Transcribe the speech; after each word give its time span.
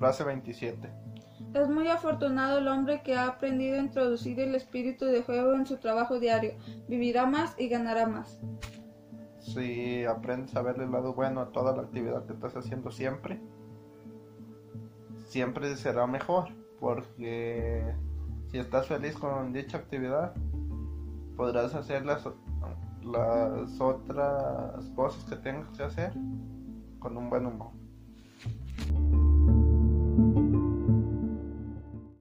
Frase 0.00 0.24
27. 0.24 0.90
Es 1.52 1.68
muy 1.68 1.86
afortunado 1.88 2.56
el 2.56 2.68
hombre 2.68 3.02
que 3.02 3.16
ha 3.16 3.26
aprendido 3.26 3.76
a 3.76 3.82
introducir 3.82 4.40
el 4.40 4.54
espíritu 4.54 5.04
de 5.04 5.22
juego 5.22 5.52
en 5.52 5.66
su 5.66 5.76
trabajo 5.76 6.18
diario. 6.18 6.54
Vivirá 6.88 7.26
más 7.26 7.54
y 7.60 7.68
ganará 7.68 8.06
más. 8.06 8.40
Si 9.40 10.06
aprendes 10.06 10.56
a 10.56 10.62
ver 10.62 10.80
el 10.80 10.90
lado 10.90 11.12
bueno 11.12 11.42
a 11.42 11.52
toda 11.52 11.76
la 11.76 11.82
actividad 11.82 12.24
que 12.24 12.32
estás 12.32 12.56
haciendo 12.56 12.90
siempre, 12.90 13.38
siempre 15.26 15.76
será 15.76 16.06
mejor. 16.06 16.48
Porque 16.80 17.94
si 18.50 18.56
estás 18.56 18.86
feliz 18.86 19.18
con 19.18 19.52
dicha 19.52 19.76
actividad, 19.76 20.32
podrás 21.36 21.74
hacer 21.74 22.06
las, 22.06 22.26
las 23.04 23.78
otras 23.78 24.82
cosas 24.96 25.22
que 25.24 25.36
tengas 25.36 25.68
que 25.76 25.82
hacer 25.82 26.14
con 27.00 27.18
un 27.18 27.28
buen 27.28 27.44
humor. 27.44 27.79